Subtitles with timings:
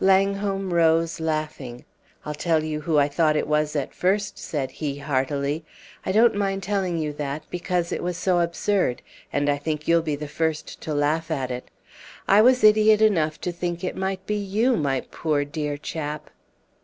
[0.00, 1.84] Langholm rose, laughing.
[2.26, 5.64] "I'll tell you who I thought it was at first," said he, heartily.
[6.04, 9.02] "I don't mind telling you that, because it was so absurd;
[9.32, 11.70] and I think you'll be the first to laugh at it.
[12.26, 16.28] I was idiot enough to think it might be you, my poor, dear chap!"